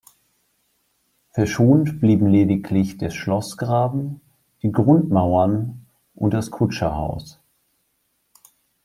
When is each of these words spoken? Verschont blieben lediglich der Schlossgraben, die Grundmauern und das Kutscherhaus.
Verschont 1.29 1.99
blieben 2.01 2.25
lediglich 2.27 2.97
der 2.97 3.11
Schlossgraben, 3.11 4.19
die 4.63 4.71
Grundmauern 4.71 5.85
und 6.15 6.33
das 6.33 6.49
Kutscherhaus. 6.49 7.39